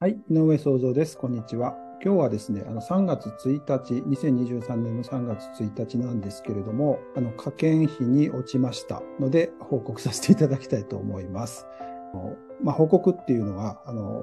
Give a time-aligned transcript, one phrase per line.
[0.00, 1.18] はい、井上創造です。
[1.18, 1.74] こんにちは。
[2.04, 11.66] 今日はですね、あの3月1日、2023年の3月1日なんですけれども、あの、科研費に落ちましたので、報告させていただきたいと思います。
[12.62, 14.22] まあ、報告っていうのは、あの、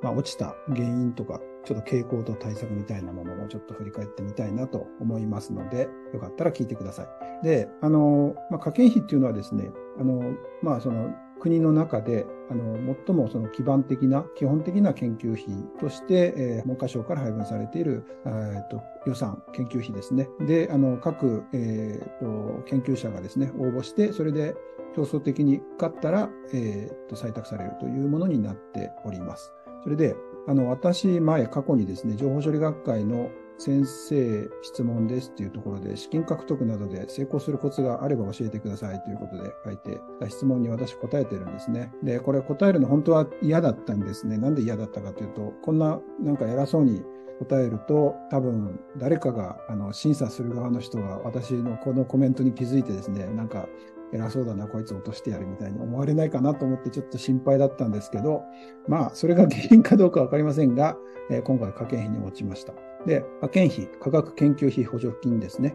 [0.00, 7.04] まあ、落ちた原因とか、ちょっと傾向と対策みたいなものもちょっと振り返ってみたいなと思いますので、よかったら聞いてくださ
[7.42, 7.44] い。
[7.44, 11.10] で、あの、まあ、科研費っていうのはですね、あの、まあ、その、
[11.40, 15.46] 国の中で、あの、最もその基盤的な、基本的な研究費
[15.80, 20.28] として、えー、文科省から配分されている、えー、と予算、研究費ですね。
[20.46, 24.54] で、あの、各、えー、と研究者がですね、応募して、それで
[24.94, 29.52] 競争的に受かったら、えー、と採択されるというものになっております。
[29.82, 30.14] それで、
[30.46, 41.92] あの、私、前、過去にですね、情報処理学会の先生質問ですっていうところで、資金獲得などで成功するコツがあれば教えてくださいということで書いて、質問に私答えてるんですね。
[42.02, 44.38] で、これ答えるの本当は嫌だったんですね。
[44.38, 47.02] なんで嫌だったかというと、こんななんか偉そうに
[47.38, 53.68] 答えると、多分誰かがあの審査する側の人が私のこのコメントに気づいてですね、なんか
[54.14, 58.42] 偉そうだな、こいつ落としてやるみたいに思われないかなと思ってちょっと心配だったんですけど、
[58.88, 60.96] まあ、それが原因かどうかわかりませんが、
[61.30, 62.72] えー、今回科研費に落ちました。
[63.06, 65.74] で、科研費、科学研究費補助金ですね。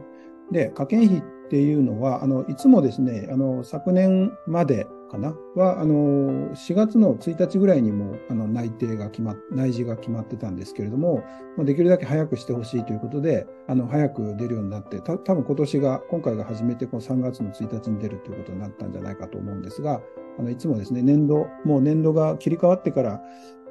[0.51, 11.23] で、科研費っていうのは、あの、いつもですね、あの、昨年までかなは、あの、4月の1日ぐらいにも、あの、内定が決まっ、内示が決まってたんですけれども、
[11.57, 20.01] まあ、できるだけ早くしてほしいということで、あの、早く出るようになって、た多分今年が、今回が初めてこの3月の1日に出るということになったんじゃないかと思うんですが、
[20.37, 23.21] あの、いつもですね、年度、もう年度が切り替わってから、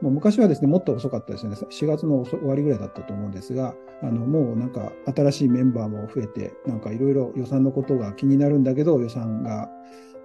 [0.00, 1.56] もう昔はですね、もっと遅かったですよね。
[1.56, 9.68] 4月の終わりぐらいだったと思うんですが、あの、もうなんか新しいメンバーも増えて、なんかいろいろ予算のことが気になるんだけど、予算が、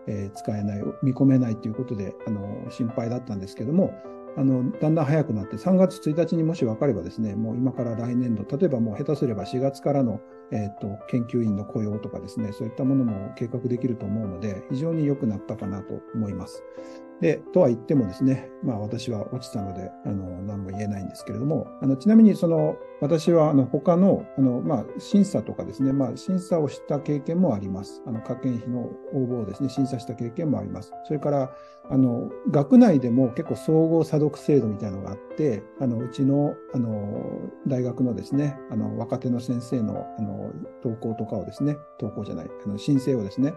[0.08, 3.94] えー、使えない、見込めないということで、あの、心配だったんですけども、
[4.38, 10.22] あの、だんだん早くなって、3月1日にもし分かればですね、もう今から来年度、例えばもう下手すれば4月からの、
[10.52, 16.64] えっ、ー、と、研究員の雇用とかですね、そういったものも計画できると思うので、非常に良くなったかなと思います。
[17.22, 28.02] で、とは言ってもですね、まあ私は落ちたので、あの、何も言えないんですけれども、あの、ちなみにその、私はあの、他の、あの、まあ、審査とかですね、まあ、審査をした経験もあります。
[28.06, 30.94] あの、科研費の応募をですね、審査した経験もあります。
[31.06, 31.52] それから、
[31.90, 37.26] あの、学内でも結構総合査読制度みたいなのがあって、あの、うちの、あの、
[37.68, 40.52] 大学のですね、あの、若手の先生の、あの、
[40.84, 43.54] 投稿とかをですね、投稿じゃない、あの、申請をですね、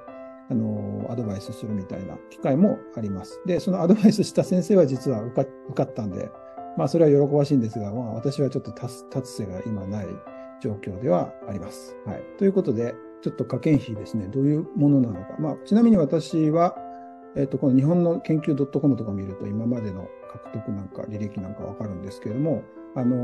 [0.52, 3.40] あの、アドバイスするみたいな機会もあります。
[3.46, 6.30] で、その アドバイスした先生は実は受かったんで、
[6.76, 10.06] まあ、それは喜ばしいんですが、まあ、私はちょっと立つ瀬が今ない
[10.60, 11.96] 状況ではあります。
[12.06, 12.22] はい。
[12.38, 15.36] ということで、ちょっと科研費ですね、どういうものなのか。
[15.38, 16.76] まあ、ちなみに私は、
[17.34, 22.62] えっ、と、この日本の研究 .com とか見ると、今までの獲得なんか、履歴なんかわかるんですけれども、
[22.94, 23.16] あの、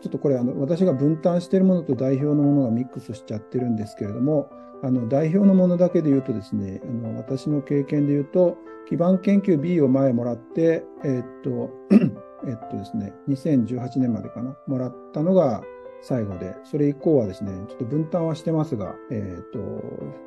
[0.00, 4.50] ちょっとこれ、あの、私が分担しているものと代表のものがミックスしちゃってるんですけれども、
[4.82, 8.56] あの、代表のものだけで言うとですね、あの、私の経験で言うと、
[8.88, 11.70] 基盤研究 B を前もらって、えー、っと、
[12.48, 15.62] えっとですね、2018年までかな、もらったのが
[16.02, 19.58] 最後で、それ以降はですね、ちょっと分担はしてますが、えっと、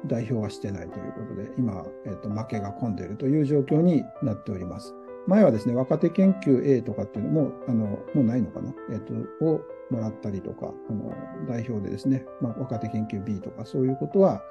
[0.06, 4.94] 代表はしてないということで、今、えっと、負けが込んでいるという状況になっております。
[5.28, 8.74] 前はですね、若手研究 A とかっていうのも、あの、もうないのかな？
[8.92, 9.14] えっと、
[9.46, 11.14] をもらったりとか、あの、
[11.48, 14.42] 代表でですね、まあ、若手研究 B とかそういうことは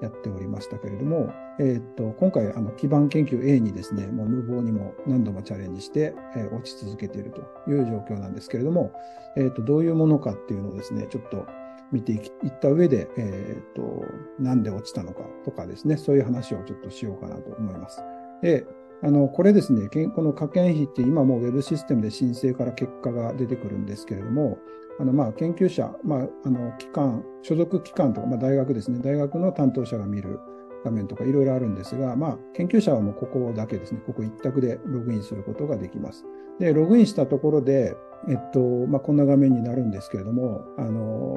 [0.00, 8.92] やっておりましたけれども、えっ、と、今回、あの、基盤研究 A にですね、もう無謀にも何度もチャレンジして、えー、落ち続けているという状況なんですけれども、
[9.36, 11.46] えっ、と、どういうものかっていうのをですね、ちょっと
[11.92, 12.20] 見ていっ
[12.60, 14.04] た上で、えっ、と、
[14.38, 18.02] なんで落ちたのかとかですね、そういう話をちょっとしようかなと思います。
[18.42, 18.66] で、
[19.02, 24.58] あの、これですね、この科研費って今もう Web システムで申請から結果が出てくるんですけれども、
[24.98, 30.38] あの、まあ、研究者、まあ、あの、機関、所属機関とか、まあ、大学ですね、大学の担当者が見る
[30.84, 36.26] 画面とかいろいろあるんですが、まあ、研究者はもうここだけですね、ここ一択でログインすることができます。
[36.58, 37.96] で、ログインしたところで、
[38.28, 41.36] えっと、まあ、こんな画面になるんですけれども、あの、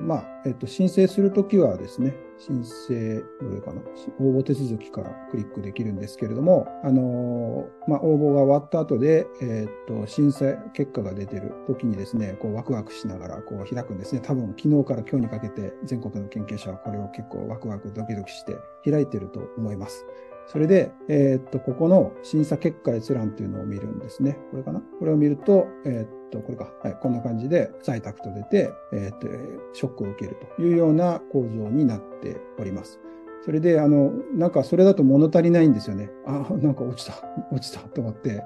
[0.00, 3.82] まあ、えっと、申請するときはですね、申請、どれかな、
[4.18, 14.20] 応募手続きからクリックできるんですけれども、あの、まあ、応募が終わった後で、えっと、審査結果が出てる時にですね、こう、ワクワクしながら、こう、開くんですね。
[14.22, 18.56] 多分、昨日から今日にかけて、全国の研究者はこれを結構ワクワクドキドキして
[18.90, 20.06] 開いてると思います。
[20.48, 24.38] それで、えー、っと、ここの審査結果閲覧っていうのを見るんですね。
[24.50, 24.82] これかな？
[24.98, 26.72] これを見ると、えー、っと、これか。
[26.82, 26.96] はい。
[27.00, 29.28] こんな感じで採択と出て、えー、っと、
[29.74, 32.98] ショックを受けるというような構造になっております。
[33.44, 36.10] それで、あの、なんかそれだと物足りないんですよね。
[36.26, 37.14] あ、なんか落ちた、
[37.52, 38.42] 落ちたと思って、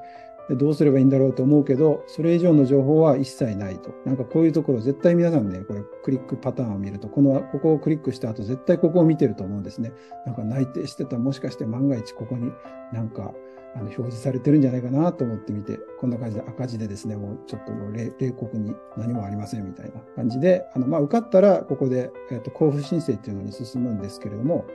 [0.48, 3.90] でどうすればいいんだろうと思うけど、それ以上の情報は一切ないと。
[4.04, 9.92] なんかこういうところ絶対皆さんね、これクリックパターンを見ると、この、ここをクリックした後絶対ここを見てると思うんですね。
[10.24, 12.52] なんか内定してたもしかして万が一ここに
[12.92, 13.34] なんか
[13.76, 24.67] あの表示されてるんじゃないかなと思ってみて、こんな感じで赤字でですね、もうちょっともう冷酷に何もありませんみたいな感じで、あの、まあ、受かったらここで、えっ、と、交付申請っていうのに進むんですけれども、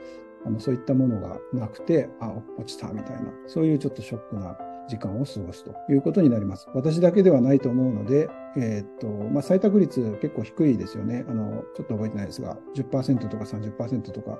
[0.46, 4.56] あの、そういったものがなくて、あ、落ちたみたいな、そういうちょっとショックな
[4.88, 6.68] 時間を過ごすということになります。
[6.74, 11.24] 私だけではないと思うので、えー、っと、まあ、採択率結構低いですよね。
[11.28, 14.38] あの、ちょっと覚えてないですが、10%とか30%とか、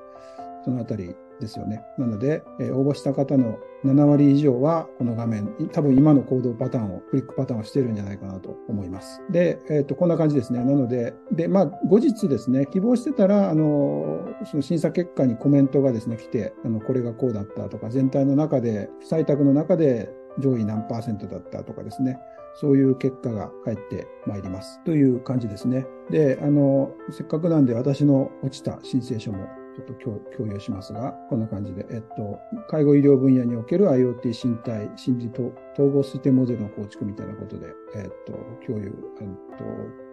[0.65, 1.83] そのあたりですよね。
[1.99, 9.21] なので、えー、応募した方の7割以上はこの画面、多分今の行動パターンを、クリックパターンをしているんじゃないかなと思います。
[9.31, 10.61] で、えっ、ー、と、こんな感じですね。
[10.65, 22.19] なので、で、まあ、後日ですね、希望してたら、あの、その審査結果にコメントがですね、来て、あの、これがこうだったとか、全体の中で、採択の中で上位何パーセントだったとかですね、
[22.55, 24.83] そういう結果が返ってまいります。
[24.85, 25.87] という感じですね。
[26.11, 32.39] で、あの、せっかくなんで私の落ちた申請書もちょっと共有しますが、こんな感じで、えっと、
[32.69, 38.33] 介護医療分野における IoT 身体、心理統合推定モデルの構築みたいなことで、えっと、
[38.67, 39.65] 共有、えっと、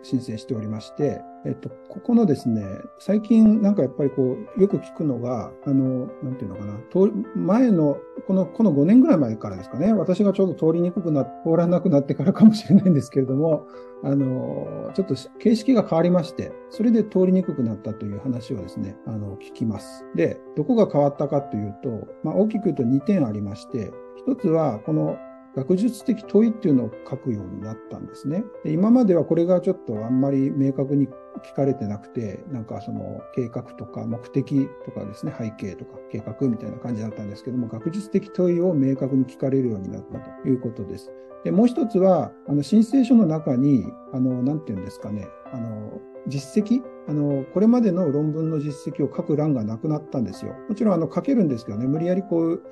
[0.01, 2.63] 申請しておりまして、えっと、ここのですね、
[2.99, 6.79] 最近なんかやっぱりこう、よく聞くのが、あの、なんていうのかな、
[7.35, 7.97] 前の、
[8.29, 13.65] この、この5年ぐらい前からですかね、私がちょうど通りにくくな、通らなくなってからかもしれないんですけれども、
[14.03, 20.05] あの、ちょっと形式が変わりまして、それで通りにくくなったという話をですね、あの、聞きます。
[20.13, 21.89] で、どこが変わったかというと、
[22.23, 25.17] まあ、大きく言うと2点ありまして、一つは、この
[25.55, 28.43] 学術的問いっていうのを書くようになったんですね。
[28.63, 41.11] で今まではこれがちょっとあんまり明確に聞かれてなくて、なんかその計画とか目的とかですね、背景とか計画みたいな感じだったんですけども、学術的問いを明確に聞かれるようになったということです。
[41.43, 50.53] で、もう一つは、あの申請書の中に、あの、なんていうんですかね、あの、実績あの、これまでの論文の実績を書く欄がなくなったんですよ。
[50.69, 52.63] もちろん、あの、書けるんですけどね、無理やりこう、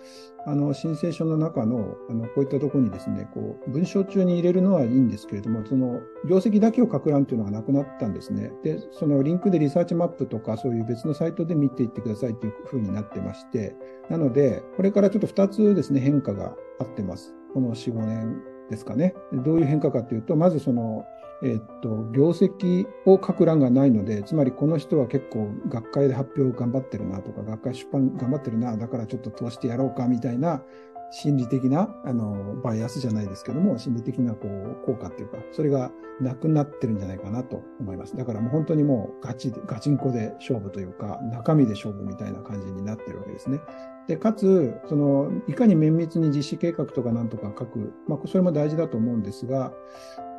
[0.46, 8.52] あの、申請書の中の、あの、こういったところにですね、こう、文章中に入れるのはいいんですけれども、その、業績だけを書く欄というのがなくなったんですね。
[8.64, 13.76] で、そのリンクでリサーチマップとか、そういう別のサイトで見ていってくださいというふうになってまして、
[14.08, 17.34] なので、これからちょっと2つですね、変化があってます。
[17.56, 18.40] この4、5年
[18.70, 19.16] ですかね。
[19.34, 21.06] どういう変化かというと、まずその、
[21.44, 30.64] えっと、業績を書く欄がないので、つまりこの人は結構学会で発表頑張ってるなとか、学会出版頑張ってるな、だからちょっと通してやろうかみたいな
[31.12, 38.18] 心理的な、あの、バイアスじゃないですけども、心理的なこう効果っていうか、それがなくなってるんじゃないかなと思います。
[38.18, 43.60] だからもう本当にもうガチで、ガチンコで勝負というか、中身で勝負みたいな感じになってるわけですね。
[44.08, 49.72] で、かつ、その、いかに綿密に実施計画とかなんとか書く、まあ、それも大事だと思うんですが、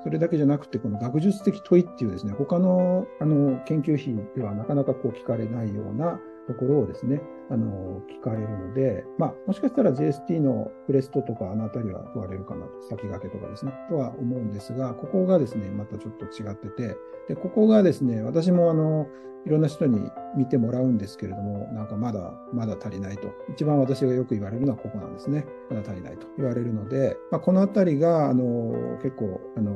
[0.02, 16.96] それだけじゃなくて、この学術的問いっていうですね、他の、あの、研究費ではなかなかこう聞かれないようなところをですね、あの、聞かれるので、まあ、もしかしたら JST のクレストとかあのあたりは問われるかなと、先駆けとかですね、とは思うんですが、ここがですね、またちょっと違ってて、
[17.28, 19.06] で、ここがですね、私もあの、
[19.46, 23.32] いろんな人に見てもらうんですけれども、なんかまだ、まだ足りないと。
[23.50, 25.46] 一番私がよく言われるのはここなんですね。
[25.70, 29.72] まだ足りないと言われるので、まあ、このあたりが、あの、結構、あの、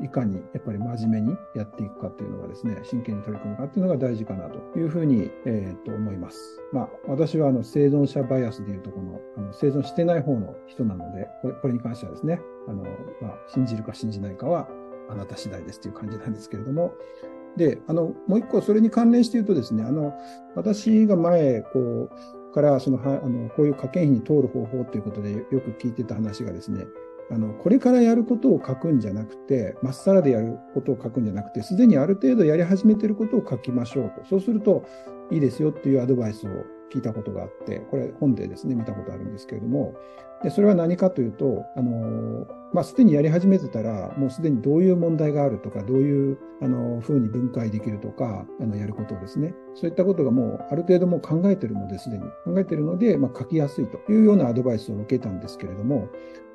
[0.00, 6.60] いかにやっぱり真面目にやっていくかっていうのがですね、真剣に取り組むかっていうのが大事かなというふうに、えー、と思います。
[6.72, 12.82] まあ、私はあの生存者バイアスでいうとこの、あの生存してない方の人なので、これこれに関してはですね、あの、
[13.22, 14.68] まあ、信じるか信じないかは
[15.08, 16.92] あなた次第ですという感じなんですけれども、
[17.56, 20.12] で、あの、もう一個それに関連して言うとですね、あの、
[20.54, 22.10] 私が前、こう、
[22.52, 26.86] からそのはあのこういう科研費に通る方法ということでよく聞いてた話がですね、
[27.30, 34.24] あの、これからやることを書くんじゃなくて、まっさらでやることを書くんじゃなくて、すでにある程度やり始めてることを書きましょうと。
[34.28, 34.84] そうすると
[35.30, 36.50] いいですよっていうアドバイスを
[36.92, 39.94] 聞いたことがあって、これ本でですね、見たことあるんですけれども、
[40.42, 52.24] でそれは何かというと、あの、まあ、すでにやり始めてたら、もうすでにどういう問題があるとか、どういう、あの、風に分解できるとか、あの、やることをですね、そういったことがもう、ある程度もう考えてるので、すでに。
[52.44, 56.08] 考えてるので、まあ、書きやすいというようなアドバイスを受けたんですけれども、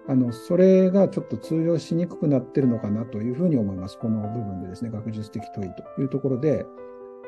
[0.08, 3.98] あの、それがちょっと通用しにくくなってるのかなというふうに思います。
[3.98, 6.66] この部分でですね、学術的問いというところで、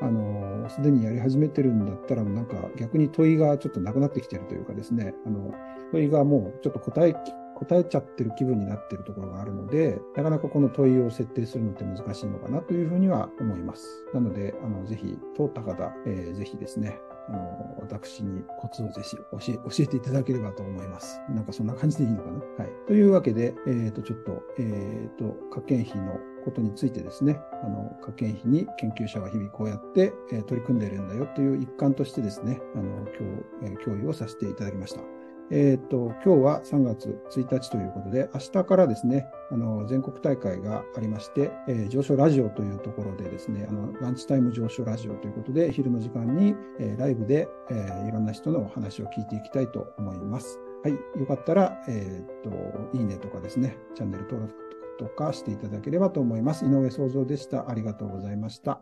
[0.01, 5.53] あの、すでにやり始めてるんだったら、なんか逆に問いがちょっとなくなってきてるというかですね、あの、
[5.91, 7.15] 問いがもうちょっと答え、
[7.55, 13.87] 答えちゃってる気分になってるところがあるので、なかなかこの問いを設定するのって難しいのかなというふうには思います。
[14.13, 21.19] なので、あの、ぜひ、通った方、えー、ぜひですね、あの、私にコツをぜひ教え教えていただければと思います。
[21.29, 22.39] なんかそんな感じでいいのかな？
[22.63, 22.69] はい。
[22.87, 24.61] というわけで、えっ、ー、と、ちょっと、え
[25.11, 35.14] っ、ー、と、科研費のことについてですね、あの、科研費に研究者が日々こうやって、えー、取り組んでいるんだよという一環としてですね、あの、今日、えー、共有をさせていただきました。
[35.51, 50.59] えっ、ー、と、今日は3月1日ということで、明日からですね、あの、全国大会がありまして、えー、上昇ラジオというところでですね、あの、ランチタイム上昇ラジオということで、昼の時間に、えー、ライブで、えー、いろんな人のお話を聞いていきたいと思います。
[50.83, 50.93] はい。
[51.19, 54.53] よかったら、えっ、と、いいねとかですね、チャンネル登録
[54.97, 56.65] とかしていただければと思います。
[56.65, 57.69] 井上創造でした。
[57.69, 58.81] ありがとうございました。